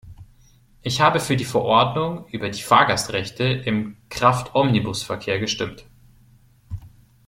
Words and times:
Ich 0.81 0.99
habe 0.99 1.19
für 1.19 1.35
die 1.37 1.45
Verordnung 1.45 2.25
über 2.29 2.49
die 2.49 2.63
Fahrgastrechte 2.63 3.43
im 3.43 3.97
Kraftomnibusverkehr 4.09 5.37
gestimmt. 5.39 5.85